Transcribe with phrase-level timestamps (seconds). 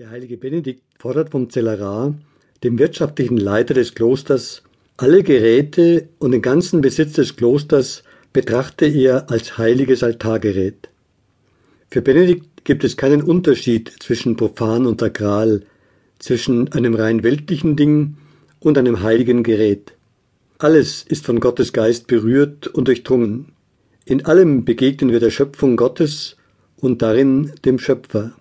[0.00, 2.14] Der heilige Benedikt fordert vom Zellerar,
[2.64, 4.62] dem wirtschaftlichen Leiter des Klosters,
[4.96, 8.02] alle Geräte und den ganzen Besitz des Klosters
[8.32, 10.88] betrachte er als heiliges Altargerät.
[11.90, 15.64] Für Benedikt gibt es keinen Unterschied zwischen profan und sakral,
[16.18, 18.16] zwischen einem rein weltlichen Ding
[18.58, 19.92] und einem heiligen Gerät.
[20.56, 23.52] Alles ist von Gottes Geist berührt und durchdrungen.
[24.06, 26.38] In allem begegnen wir der Schöpfung Gottes
[26.78, 28.32] und darin dem Schöpfer.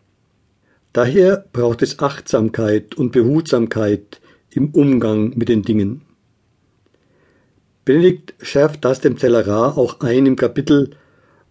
[0.93, 6.01] Daher braucht es Achtsamkeit und Behutsamkeit im Umgang mit den Dingen.
[7.86, 10.91] Benedikt schärft das dem Zellerar auch ein im Kapitel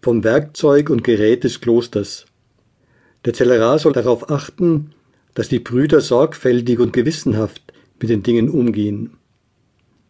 [0.03, 2.27] vom Werkzeug und Gerät des Klosters.
[3.25, 4.93] Der Zellerar soll darauf achten,
[5.35, 9.19] dass die Brüder sorgfältig und gewissenhaft mit den Dingen umgehen.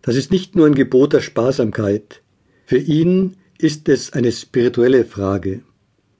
[0.02, 2.22] Das ist nicht nur ein Gebot der Sparsamkeit.
[2.64, 5.62] Für ihn ist es eine spirituelle Frage.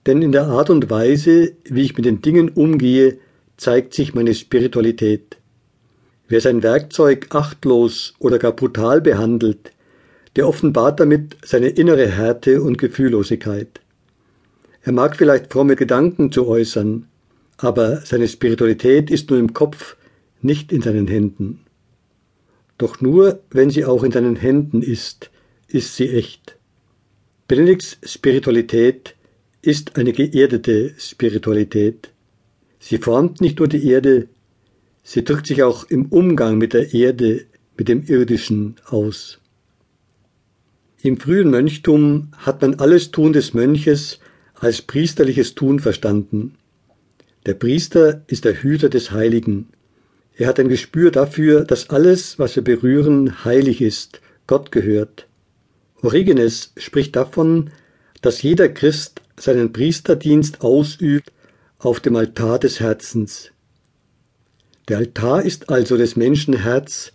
[0.05, 3.17] Denn in der Art und Weise, wie ich mit den Dingen umgehe,
[3.57, 5.37] zeigt sich meine Spiritualität.
[6.27, 9.71] Wer sein Werkzeug achtlos oder gar brutal behandelt,
[10.35, 13.81] der offenbart damit seine innere Härte und Gefühllosigkeit.
[14.83, 17.07] Er mag vielleicht fromme Gedanken zu äußern,
[17.57, 19.97] aber seine Spiritualität ist nur im Kopf,
[20.41, 21.65] nicht in seinen Händen.
[22.77, 25.31] Doch nur, wenn sie auch in seinen Händen ist,
[25.67, 26.55] ist sie echt.
[27.47, 29.15] Benedikts Spiritualität
[29.61, 32.11] ist eine geerdete Spiritualität.
[32.79, 34.27] Sie formt nicht nur die Erde,
[35.03, 37.45] sie drückt sich auch im Umgang mit der Erde,
[37.77, 39.39] mit dem Irdischen aus.
[41.01, 44.19] Im frühen Mönchtum hat man alles Tun des Mönches
[44.55, 46.55] als priesterliches Tun verstanden.
[47.45, 49.69] Der Priester ist der Hüter des Heiligen.
[50.35, 55.27] Er hat ein Gespür dafür, dass alles, was wir berühren, heilig ist, Gott gehört.
[56.01, 57.71] Origenes spricht davon,
[58.21, 61.31] dass jeder Christ seinen Priesterdienst ausübt
[61.77, 63.51] auf dem Altar des Herzens.
[64.87, 67.13] Der Altar ist also des Menschen Herz,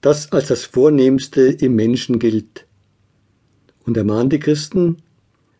[0.00, 2.66] das als das Vornehmste im Menschen gilt.
[3.84, 4.98] Und ermahnt die Christen,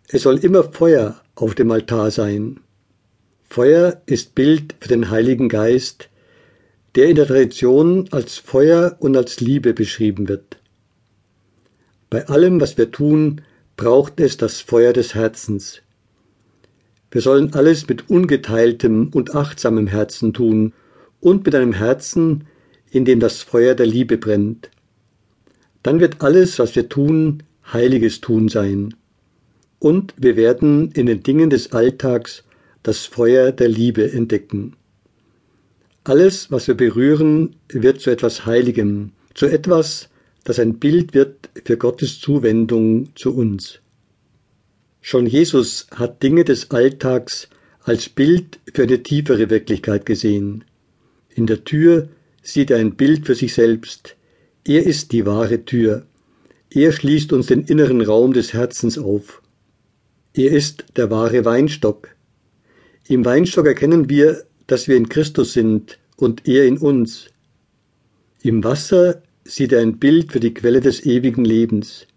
[0.08, 2.60] es soll immer Feuer auf dem Altar sein.
[3.48, 6.08] Feuer ist Bild für den Heiligen Geist,
[6.94, 10.58] der in der Tradition als Feuer und als Liebe beschrieben wird.
[12.10, 13.42] Bei allem, was wir tun,
[13.76, 15.82] braucht es das Feuer des Herzens.
[17.10, 20.72] Wir sollen alles mit ungeteiltem und achtsamem Herzen tun
[21.20, 22.44] und mit einem Herzen,
[22.90, 24.70] in dem das Feuer der Liebe brennt.
[25.82, 28.94] Dann wird alles, was wir tun, heiliges Tun sein.
[29.78, 32.44] Und wir werden in den Dingen des Alltags
[32.82, 34.74] das Feuer der Liebe entdecken.
[36.04, 40.08] Alles, was wir berühren, wird zu etwas Heiligem, zu etwas,
[40.44, 43.80] das ein Bild wird für Gottes Zuwendung zu uns.
[45.08, 47.48] Schon Jesus hat Dinge des Alltags
[47.84, 50.64] als Bild für eine tiefere Wirklichkeit gesehen.
[51.32, 52.08] In der Tür
[52.42, 54.16] sieht er ein Bild für sich selbst.
[54.64, 56.06] Er ist die wahre Tür.
[56.70, 59.42] Er schließt uns den inneren Raum des Herzens auf.
[60.34, 62.08] Er ist der wahre Weinstock.
[63.06, 67.26] Im Weinstock erkennen wir, dass wir in Christus sind und er in uns.
[68.42, 72.08] Im Wasser sieht er ein Bild für die Quelle des ewigen Lebens.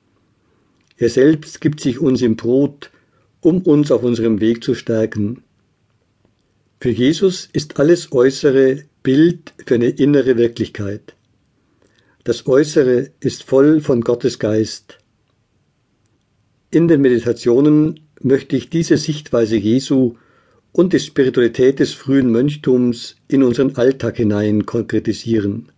[0.99, 2.91] Er selbst gibt sich uns im Brot,
[3.39, 5.43] um uns auf unserem Weg zu stärken.
[6.81, 11.15] Für Jesus ist alles Äußere Bild für eine innere Wirklichkeit.
[12.25, 14.97] Das Äußere ist voll von Gottes Geist.
[16.69, 20.15] In den Meditationen möchte ich diese Sichtweise Jesu
[20.73, 25.71] und die Spiritualität des frühen Mönchtums in unseren Alltag hinein konkretisieren.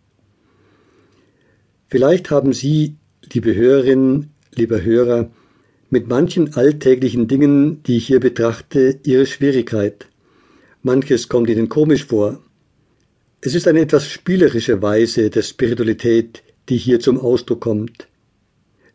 [1.89, 2.95] Vielleicht haben Sie,
[3.31, 5.31] liebe Hörerinnen, lieber Hörer,
[5.89, 10.07] mit manchen alltäglichen Dingen, die ich hier betrachte, Ihre Schwierigkeit.
[10.83, 12.41] Manches kommt Ihnen komisch vor.
[13.41, 18.07] Es ist eine etwas spielerische Weise der Spiritualität, die hier zum Ausdruck kommt.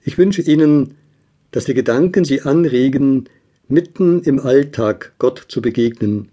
[0.04, 0.94] Ich wünsche Ihnen,
[1.50, 3.28] dass die Gedanken Sie anregen,
[3.68, 6.28] mitten im Alltag Gott zu begegnen,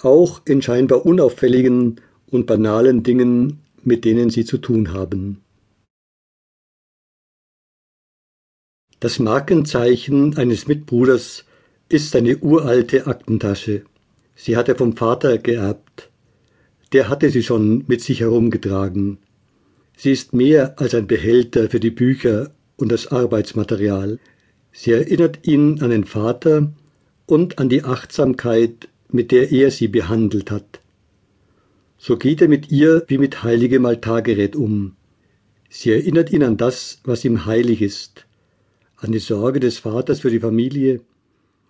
[0.00, 5.42] auch in scheinbar unauffälligen und banalen Dingen, mit denen Sie zu tun haben.
[9.02, 11.44] Das Markenzeichen eines Mitbruders
[11.88, 13.82] ist eine uralte Aktentasche.
[14.36, 16.08] Sie hat er vom Vater geerbt.
[16.92, 19.18] Der hatte sie schon mit sich herumgetragen.
[19.96, 24.20] Sie ist mehr als ein Behälter für die Bücher und das Arbeitsmaterial.
[24.70, 26.72] Sie erinnert ihn an den Vater
[27.26, 30.78] und an die Achtsamkeit, mit der er sie behandelt hat.
[31.98, 34.94] So geht er mit ihr wie mit heiligem Altargerät um.
[35.68, 38.26] Sie erinnert ihn an das, was ihm heilig ist
[39.02, 41.00] an die Sorge des Vaters für die Familie,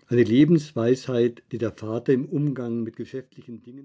[0.09, 3.81] eine Lebensweisheit, die der Vater im Umgang mit geschäftlichen Dingen